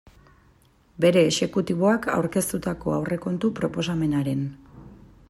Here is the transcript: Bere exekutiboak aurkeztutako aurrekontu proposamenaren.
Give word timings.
Bere 1.03 1.21
exekutiboak 1.31 2.09
aurkeztutako 2.15 2.97
aurrekontu 2.97 3.55
proposamenaren. 3.63 4.43